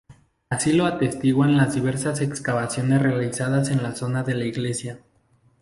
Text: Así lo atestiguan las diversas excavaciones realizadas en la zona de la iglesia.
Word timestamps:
Así 0.49 0.73
lo 0.73 0.87
atestiguan 0.87 1.57
las 1.57 1.75
diversas 1.75 2.21
excavaciones 2.21 3.03
realizadas 3.03 3.69
en 3.69 3.83
la 3.83 3.93
zona 3.95 4.23
de 4.23 4.33
la 4.33 4.45
iglesia. 4.45 4.99